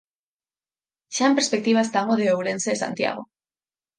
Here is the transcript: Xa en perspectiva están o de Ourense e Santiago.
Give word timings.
Xa 1.15 1.25
en 1.29 1.33
perspectiva 1.39 1.81
están 1.83 2.05
o 2.13 2.15
de 2.21 2.27
Ourense 2.35 2.69
e 2.73 2.81
Santiago. 2.83 3.23